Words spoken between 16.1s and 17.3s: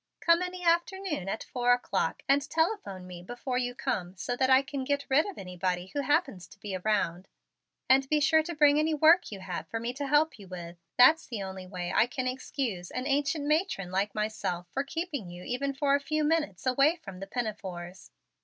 minutes away from the